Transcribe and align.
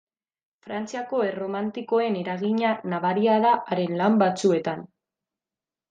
Frantziako 0.67 1.19
erromantikoen 1.25 2.19
eragina 2.23 2.73
nabari 2.95 3.31
da 3.47 3.55
haren 3.61 3.97
lan 4.03 4.19
batzuetan. 4.27 4.87